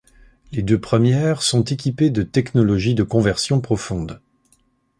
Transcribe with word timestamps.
Les 0.51 0.63
deux 0.63 0.81
premières 0.81 1.43
sont 1.43 1.63
équipées 1.63 2.09
de 2.09 2.23
technologies 2.23 2.95
de 2.95 3.03
conversion 3.03 3.61
profonde. 3.61 4.19